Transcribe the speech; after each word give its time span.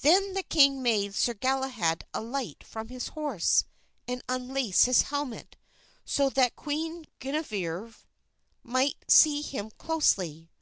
Then 0.00 0.32
the 0.32 0.42
king 0.42 0.80
made 0.82 1.14
Sir 1.14 1.34
Galahad 1.34 2.06
alight 2.14 2.64
from 2.64 2.88
his 2.88 3.08
horse 3.08 3.64
and 4.08 4.22
unlace 4.26 4.84
his 4.84 5.02
helmet 5.02 5.54
so 6.02 6.30
that 6.30 6.56
Queen 6.56 7.04
Guinevere 7.18 7.92
might 8.64 9.04
see 9.10 9.42
him 9.42 9.70
closely. 9.72 10.48